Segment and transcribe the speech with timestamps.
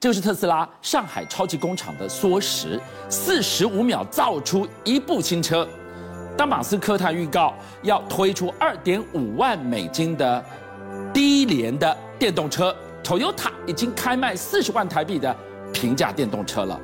[0.00, 5.66] 这个是特斯拉上海超级工厂的缩时，四十五秒造出一部新车。
[6.36, 10.44] 当马斯克他预告要推出二点五万美金的
[11.12, 15.34] 低廉的电动车，Toyota 已经开卖四十万台币的
[15.72, 16.80] 平价电动车了。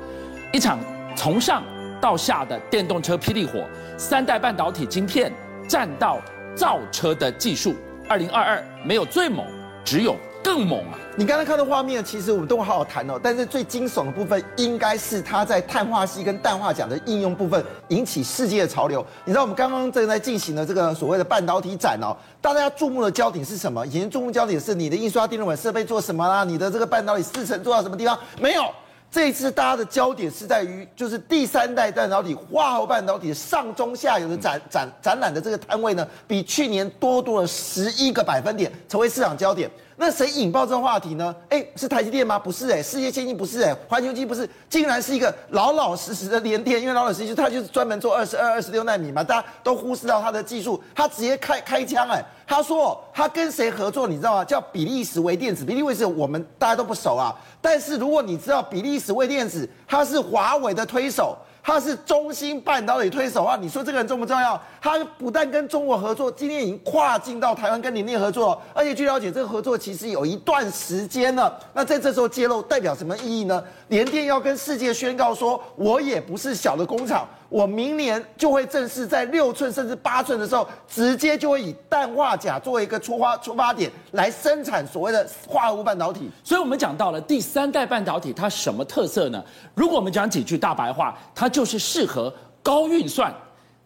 [0.51, 0.77] 一场
[1.15, 1.63] 从上
[2.01, 3.63] 到下的电动车霹雳火，
[3.97, 5.31] 三代半导体晶片
[5.69, 6.19] 占到
[6.53, 7.77] 造车的技术。
[8.09, 9.47] 二零二二没有最猛，
[9.85, 10.17] 只有。
[10.45, 10.99] 更猛啊！
[11.15, 13.19] 你刚才看的画面，其实我们都会好好谈哦。
[13.21, 19.03] 但是最惊悚的部分，应该是它在碳化矽跟氮化镓的应用部分引起世界的潮流。
[19.23, 23.83] 你知道我们刚刚正在进行的这个所谓的半导体展哦，大家注目的焦点是什么？
[23.87, 26.43] 以前注目焦点是你的印刷电路板设备做什么啦？
[26.43, 28.15] 你的这个半导体制程做到什么地方？
[28.39, 28.65] 没有，
[29.09, 39.67] 这一次大家的焦点是在于就是第三代半导体化合半导体上中下游的展展展览的这个摊位呢，比去年多多了十一个百分点，成为市场焦点。
[39.97, 41.33] 那谁引爆这个话题呢？
[41.49, 42.37] 哎，是台积电吗？
[42.37, 54.43] 不是哎，世界先进不是哎，环球晶不是，竟然是一个老老实实的联电，因为老老实实他就是专门做二十二、二十六纳米嘛，大家都忽视到他的技术，他直接开开枪哎，他说他跟谁合作，你知道吗？
[54.43, 61.37] 叫比利时微电子，比利微是我们大家都不熟啊，但是如果你知道比利时微电子，他是华为的推手。
[61.65, 64.61] 他是中芯半导体推手啊，你说这个人重不重要？
[64.79, 71.59] 他不但跟中国合作，今天已经跨境到台湾跟联电合作，而且据了解，这个合作其实有一段时间了。
[71.73, 73.63] 那在这时候揭露代表什么意义呢？
[73.87, 77.27] 联电要跟世界宣告说，我也不是小的工厂。
[77.47, 86.29] 我明年就会正式在六寸甚至八寸的时候，直接就会以氮化镓作为一个出发出发点来生产所谓的化合物半导体。
[86.43, 89.41] 所以，我们讲到了第三代半导体，它什么特色呢？
[89.75, 93.33] 如果我们讲几句大白话，它就是适合高运算、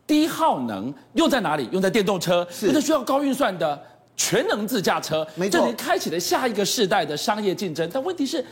[0.07, 1.69] 低耗能，用在哪里？
[1.71, 3.79] 用在电动车，用在需要高运算的
[4.17, 5.25] 全能自驾车。
[5.35, 7.87] 没错，这里开启了下一个世代的商业竞争。
[7.93, 8.43] 但问题是。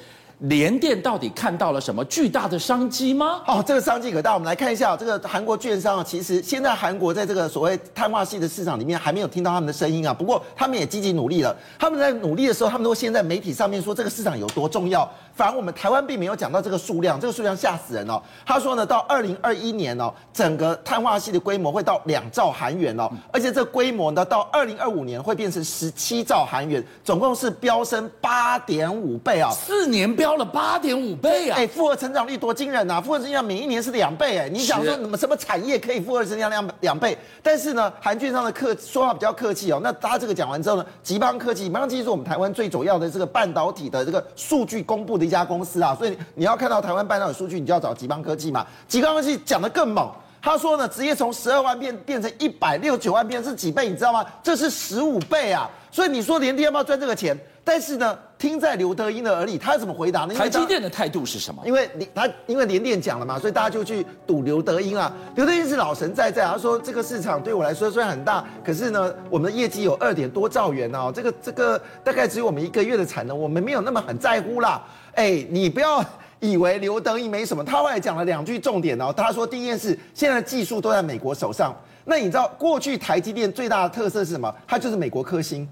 [0.41, 3.41] 联电到底看到了什么巨大的商机吗？
[3.47, 4.35] 哦，这个商机可大。
[4.35, 10.13] 我们来看一下这个韩国券商啊，其实现在韩国在这个所谓碳化系的市场里面还没有听到他们的声音啊。
[10.13, 11.56] 不过他们也积极努力了。
[11.79, 15.09] 他们在努力的时候，他们都先在媒体上面说这个市场有多重要。
[15.34, 18.22] 反而我们台湾并没有讲到这个数量，这个数量吓死人哦。
[18.45, 30.26] 他说呢，到二零二一年哦，整个碳化系的规模会到两兆韩元哦，而且这个规模呢，到二零二五年会变成十七兆韩元，总共是飙升八点五倍啊，四年飙。
[30.27, 31.55] 飙了八点五倍啊！
[31.57, 32.99] 哎，复合成长率多惊人呐！
[32.99, 34.49] 复合成长每一年是两倍哎！
[34.49, 37.17] 你想说什么什么产业可以复合成长两两倍？
[37.41, 39.79] 但是呢，韩券上的客说话比较客气哦。
[39.81, 45.95] 那他这个讲完之后呢，吉邦科技，吉邦科技是我们台湾最主要的这个半导体的这个数据公布的一家公司啊。
[45.95, 48.67] 所以你要看到台湾半导体数据，你就要找吉邦科技嘛。
[48.85, 50.11] 吉邦科技讲的更猛，
[50.47, 53.90] 他说呢，直接从十二万变变成一百六十九万变是几倍？
[53.90, 54.25] 你知道吗？
[54.41, 55.69] 这是十五倍啊！
[55.91, 57.38] 所以你说联电要不要赚这个钱？
[57.66, 60.34] 但是呢，听在刘德英的耳里，他怎么回答呢？
[60.34, 61.62] 台积电的态度是什么？
[61.66, 65.12] 因为他因为联电讲了嘛，所以大家就去赌刘德英啊。
[65.36, 74.81] 刘德英是老神在在，他说这个市场对我来说虽然很大，可是呢，我们的业绩有二点多兆元哦，这个这个大概只有我们一个月的产能，我们没有那么很在乎啦。
[75.16, 76.02] 哎，你不要
[76.40, 79.14] 以为刘德音没什么，他后来讲了两句重点哦。
[79.16, 81.75] 他说第一件事，现在技术都在美国手上。
[82.06, 84.53] 那你知道过去台积电最大的特色是什么？
[84.68, 85.68] 它就是美国克星。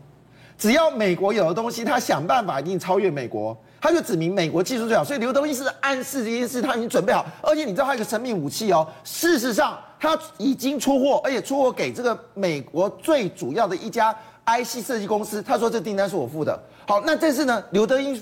[0.58, 5.04] 只要美国有的东西，他想办法一定超越美国，他就指明美国技术最好。
[5.04, 7.26] 所以刘德音是暗示这件事，他已经准备好。
[7.42, 14.16] 而且你知道他有个神秘武器哦，事实上他已经出货，而且出货给这个美国最主要的一家
[14.46, 15.42] IC 设计公司。
[15.42, 16.58] 他说这订单是我付的。
[16.88, 18.22] 好，那这次呢，刘德英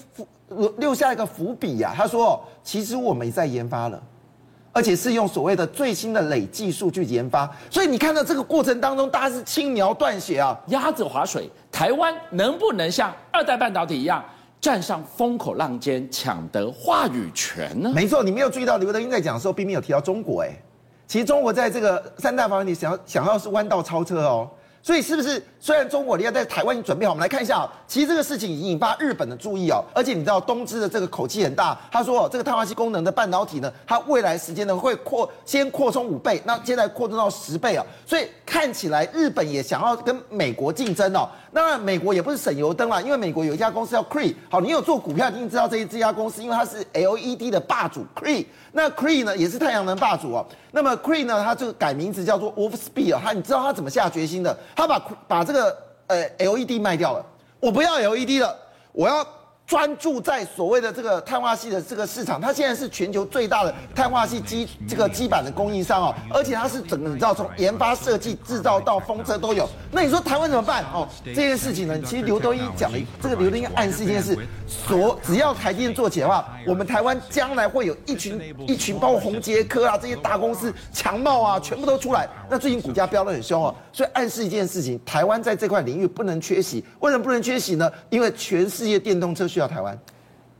[0.77, 4.01] 留下一个伏笔呀，他说其实我们在研发了。
[4.75, 11.47] 而且是用所谓的最新的累计数据研发，所以你看到这个过程当中，大家是轻描断写啊，鸭子划水。
[11.71, 14.25] 台湾能不能像二代半导体一样，
[14.59, 17.91] 站上风口浪尖，抢得话语权呢？
[17.93, 20.41] 没错，你没有注意到刘德英在讲的时候，并没有提到中国。
[20.41, 20.49] 哎，
[21.05, 24.49] 其实中国在这个三大方面，你想要想要是弯道超车哦。
[24.83, 41.29] 所以是不是虽然中国你要在台湾已经准备好，我们来看一下啊，其实这个事情已经引发日本的注意哦，而且你知道东芝的这个口气很大，他说这个碳化硅功能的半导体呢，它未来时间呢会扩先扩充五倍，那现在扩充到十倍啊，所以看起来日本也想要跟美国竞争哦。
[41.55, 50.43] 那美国也不是省油灯啦，因为美国有一家公司叫 Cree，好，你有做股票一定知道这这家公司，因为它是 LED 的霸主 Cree，那 Cree 呢也是太阳能霸主哦。
[50.71, 54.57] 那么 Cree 呢，它就改名字叫做 Wolfspeed 啊，它你知道它怎么下决心的？
[54.75, 55.77] 它把把这个
[56.07, 57.23] 呃 LED 卖掉了，
[57.59, 58.55] 我不要 LED 了，
[58.91, 59.23] 我要
[59.65, 69.67] 专注在所谓的这个碳化矽的这个市场，它现在是全球最大的碳化矽基这个基板的供应商哦，而且它是整个你知道从研发设计制造到封车都有。
[69.89, 71.07] 那你说台湾怎么办哦？
[71.25, 74.37] 这件事情呢，其实刘德一讲了这个刘德一暗示一件事，
[74.67, 82.27] 所只要台积电做起来的话，我们台湾将来会有一群一群包括宏捷科啊这些大公司强茂啊全部都出来。
[82.49, 86.83] 那最近股价飙得很凶哦，所以暗示一件事情，台湾在这块领域不能缺席。
[86.99, 87.89] 为什么不能缺席呢？
[88.09, 89.97] 因为全世界电动车需要台湾。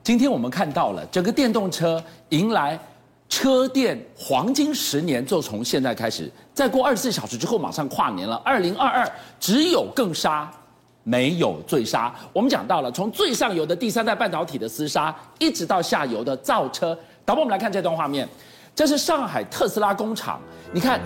[0.03, 2.77] 今天我们看到了整个电动车迎来
[3.27, 8.35] 车电黄金十年，就从现在开始，再过二十四小时之后马上跨年了。
[8.45, 10.51] 二零二二只有更杀，
[11.03, 12.13] 没有最杀。
[12.31, 16.95] 我们讲到了从最上游的第三代半导体的厮杀，一直到下游的造车。
[17.25, 18.27] 导播，我们来看这段画面，
[18.75, 20.39] 这是上海特斯拉工厂。
[20.71, 20.99] 你看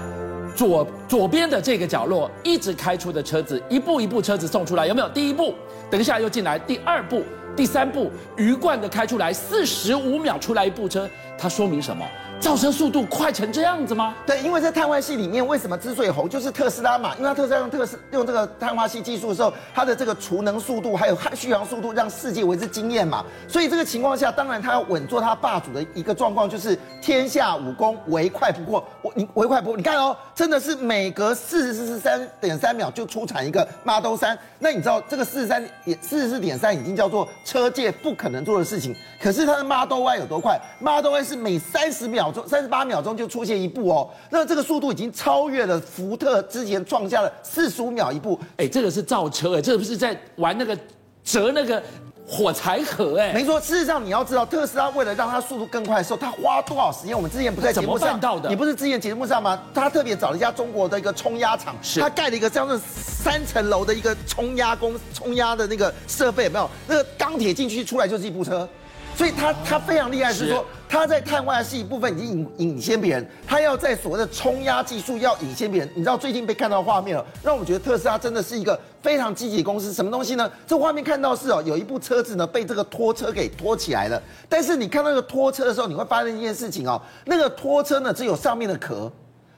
[0.55, 5.07] 左左边的这个角落，一直开出的车子，一步一步车子送出来，有没有？
[5.09, 5.53] 第一步，
[5.89, 7.23] 等一下又进来，第二步。
[7.55, 12.05] 第三步，鱼贯的开出来，四十五秒出来一部车，它说明什么？
[12.39, 14.15] 造车速度快成这样子吗？
[14.25, 17.13] 对，因为在碳化系里面，为什么之所以红，就是特斯拉嘛。
[17.15, 23.25] 因为它特斯拉用特斯用这个碳化矽技术的时候，它的这个储能速度还有续航速度，让世界为之惊艳嘛。
[23.47, 28.83] 所以这个情况下，当然它要稳坐它霸主的一个状况，就是天下武功唯快不破。
[29.01, 34.37] 我你唯快不破，你看哦，真的是每隔四十三点三秒就出产一个 Model 3。
[34.59, 38.95] 那你知道这个四十三点四十四点三已经叫做车界不可能做的事情。
[39.19, 42.26] 可是它的 Model Y 有多快？Model Y 是每三十秒。
[42.47, 48.39] 三十八秒钟就出现一部哦，那这个速度已经超越了福特之前创下了四十五秒一部。
[48.57, 50.77] 哎，这个是造车哎，这个不是在玩那个
[51.23, 51.81] 折那个
[52.27, 53.33] 火柴盒哎。
[53.33, 57.15] 没错，事实上你要知道，特斯拉为了让它速度更快的时候，它花多少时间？
[57.15, 59.61] 我们之前不在节目上，到的你不是之前节目上吗？
[59.73, 66.69] 他特别找了一家中国的一个冲压厂，是他盖了一个这样的三层楼的一个冲压工冲压的那个设备，有没有？
[66.87, 68.67] 那个钢铁进去出来就是一部车。
[69.15, 75.89] 所以他他非常厉害，是说他在碳化矽部分已经引引先别人，他要在所谓的冲压技术要引先别人。
[75.93, 79.91] 你知道最近被看到画面了，让我们觉得特斯拉真的是一个非常积极的公司。
[79.91, 80.49] 什么东西呢？
[80.65, 84.21] 这画面看到是哦，有一部车子呢被这个拖车给拖起来了。
[84.47, 89.11] 但是你看到那个拖车的时候，你会发现一件事情哦，那个拖车呢只有上面的壳，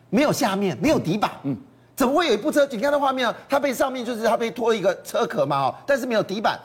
[0.10, 1.32] 没有下面，没有底板。
[1.44, 1.56] 嗯，
[1.96, 2.68] 怎么会有一部车？
[2.72, 6.60] 你看到画面啊，它被上面就是它被拖一个车壳嘛哦，但是没有底板。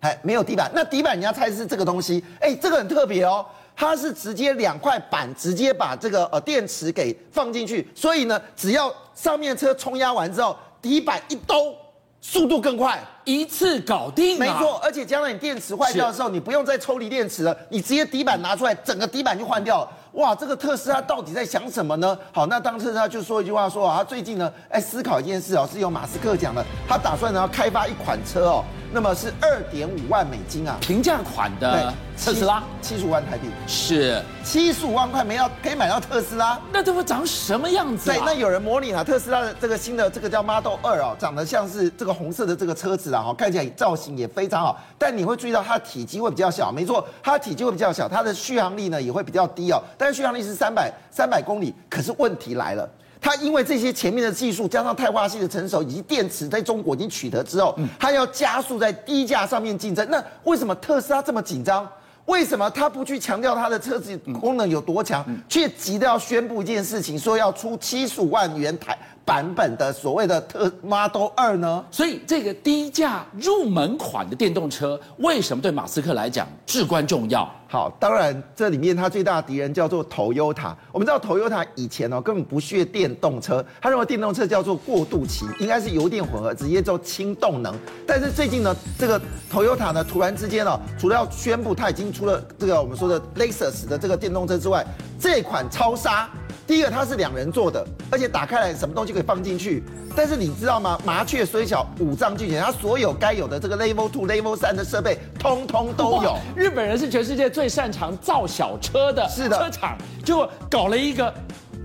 [0.00, 11.74] 还没有底板，那底板你要猜是这个东西，哎，这个很特别哦，它是直接两块板直接把这个呃电池给放进去，所以呢，只要上面车冲压完之后，底板一兜，
[12.20, 14.38] 速度更快，一次搞定啊。
[14.38, 19.90] 没错，而且将来你电池坏掉的时候，你不用再抽离电池了，你直接底板拿出来，整个底板就换掉了。
[20.12, 22.16] 哇，这个特斯拉到底在想什么呢？
[22.32, 28.64] 好，那当特斯拉就说一句话说啊，他最近呢，哎，思考一件事哦，是由马斯克讲的，他打算呢要开发一款车哦。
[28.90, 34.22] 那么是二点五万美金啊，平价款的特斯拉，七十五万台币，是。
[34.42, 38.14] 七十五万块没要可以买到特斯拉，那这会长什么样子啊？
[38.14, 52.88] 对，那有人模拟了特斯拉的这个新的这个叫 Model 二哦，长得像是这个红色的这个车子啊，哈，看起来造型也非常好，但你会注意到它的体积会比较小，没错，它的体积会比较小，它的续航力呢也会比较低哦，但是续航力是三百三百公里，可是问题来了。
[53.20, 60.06] 它因为这些前面的技术，加上碳化系的成熟，以及电池在中国已经取得之后，它要加速在低价上面竞争。
[60.10, 61.88] 那为什么特斯拉这么紧张？
[62.26, 68.98] 为什么他不去强调它的车子功能有多强，却急着要宣布一件事情，说要出七十五万元台？
[69.28, 71.84] 版本的所谓的特 Model 二呢？
[71.90, 77.46] 所以这个低价入门款的电动车，为什么对马斯克来讲至关重要？
[77.68, 80.72] 好，当然这里面他最大的敌人叫做 Toyota。
[80.90, 87.74] 我们知道 Toyota 以前哦根本不屑电动车，他认为电动车叫做过渡期，应该是油电混合，直接做氢动能。
[88.06, 89.20] 但是最近呢，这个
[89.52, 94.86] Toyota 呢突然之间哦，除了要宣布他已经出了这个我们说的 Lexus 的这个电动车之外，
[95.20, 96.30] 这款超杀。
[96.68, 99.82] 第一个，它是两人坐的，而且打开来什么东西可以放进去。
[100.14, 101.00] 但是你知道吗？
[101.02, 106.36] 麻雀虽小，五脏俱全，它所有该有的这个 Level Two、Level 三的设备，通通都有。
[106.54, 111.32] 日本人是全世界最擅长造小车的，是的，车厂就搞了一个。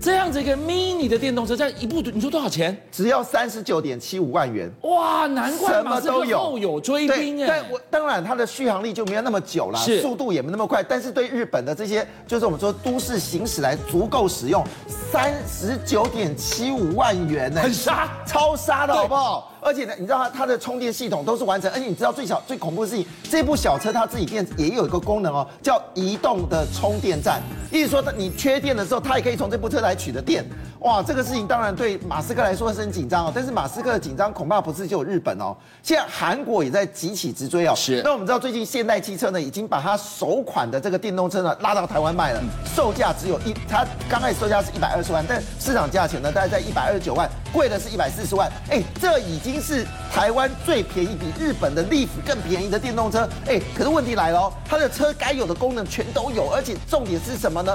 [0.04, 2.76] 这样子一个 mini 的电动车，这样一部你说多少钱？
[2.92, 4.70] 只要三十九点七五万元。
[4.82, 7.46] 哇，难怪什么都有后有追兵哎。
[7.48, 10.82] 但我当然它的续航力就没有那么久了，速度也没那么快。
[10.82, 19.53] 但是对日本的这些，就是我们说都市行驶来足够使用，三十九点七五万元呢，很杀，超杀的好不好？
[19.64, 27.40] 而且呢，你知道它它的充电系统都是完成，而且你知道最小最恐怖的事情，这部小车它自己电也有一个功能哦，叫移动的充电站。
[27.72, 30.44] 意思说，你缺电的时候，它也可以从这部车来取得电。
[30.84, 33.32] 哇，这个事情当然对马斯克来说是很紧张哦。
[33.34, 37.74] 但是马斯克的紧张恐怕不是只有日本哦，现在韩国也在急起直追哦。
[37.74, 38.02] 是。
[38.04, 48.52] 那我们知道最近现代汽车呢，已经把它首款的这个电动车呢拉到台湾卖了，售价只有一，它刚开始售价是一百二十万，但市场价钱呢大概在一百二十九万，贵的是一百四十万。
[48.68, 53.26] 哎，这已经是台湾最便宜，比日本的 Leaf 更便宜的电动车。
[53.46, 57.74] 哎，可是问题来了哦，它的车该有的功能全都有，而且重点是什么呢？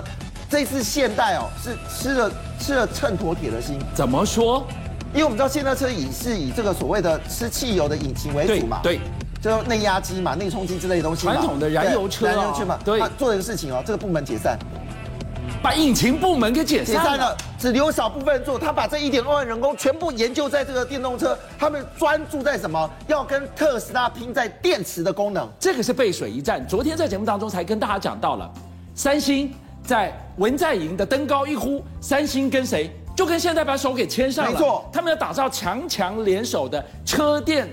[0.49, 3.77] 这次现代哦，是吃了吃了秤砣铁的心。
[3.93, 4.65] 怎么说？
[5.13, 8.99] 因为我们知道现代车以是以这个所谓的吃汽油的引擎为主嘛，对，
[9.41, 11.23] 就内压机嘛、内充机之类的东西。
[11.23, 13.01] 传统的燃油车、哦，燃油车嘛，对。
[13.17, 14.57] 做一个事情哦，这个部门解散，
[15.63, 18.59] 把引擎部门给解散了，解散了，只留少部分人做。
[18.59, 22.89] 他把这一点二万人工全部研究在这个电动车，他们专注在什么？
[23.07, 25.47] 要跟特斯拉拼在电池的功能。
[25.59, 26.67] 这个是背水一战。
[26.67, 28.51] 昨天在节目当中才跟大家讲到了，
[28.93, 29.51] 三星。
[29.89, 32.91] 在文在寅的登高一呼，三星跟谁？
[33.15, 34.51] 就跟现在把手给牵上了。
[34.51, 37.67] 没错，他们要打造强强联手的车电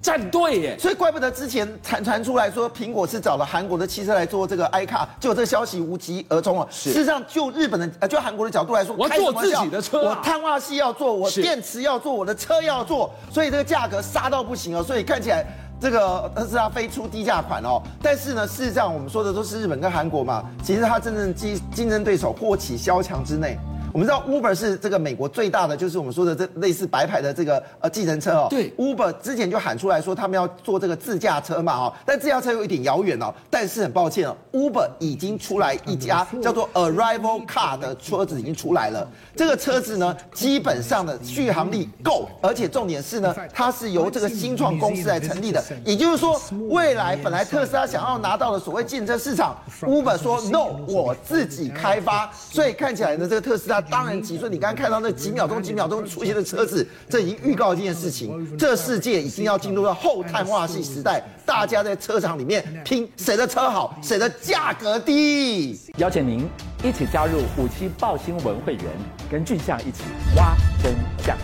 [0.00, 0.78] 战队耶。
[0.78, 6.66] 所以怪不得之前传传出来说苹果是找了韩国的汽车来做这个 iCar，结果这个消息无疾而终了。
[6.70, 14.82] 事实上，就日本的呃，就韩国的角度来说，我做自己的车，啊，我碳化系要做，我电池要做，我的车要做，所以这个价格杀到不行哦。
[14.82, 15.44] 所以看起来。
[15.80, 23.58] 这个特斯拉飞出低价款哦，但是呢，事实上我们说的都是日本跟韩国嘛，其实它真正竞竞争对手祸起萧墙之内。
[23.92, 28.46] 我们知道 Uber 是这个美国最大的，就是我们说的这类似白牌的这个呃计程车哦。
[28.48, 33.34] 对，Uber 之前就喊出来说他们要做这个自驾车嘛哦，但自驾车有一点遥远哦。
[33.50, 39.08] 但是很抱歉哦，Uber 已经出来一家叫做 Arrival Car 的车子已经出来了。
[39.34, 45.62] 这个车子呢，基本上的续航力够，而且重点是呢，它是由这个新创公司来成立的。
[45.84, 52.30] 也就是说，未来本来特斯拉想要拿到的所谓竞争市场，Uber 说 No，我自己开发。
[52.32, 53.79] 所以看起来呢，这个特斯拉。
[53.82, 65.78] 当然急，所以你刚刚看到那几秒钟、几秒钟出现的车子，这已经预告这件事情：这世界已经要进入到后碳化系时代，大家在车厂里面拼谁的车好，谁的价格低。
[65.96, 66.48] 邀请您
[66.82, 68.84] 一起加入五七报新闻会员，
[69.30, 70.02] 跟俊象一起
[70.36, 70.94] 挖真
[71.24, 71.36] 相。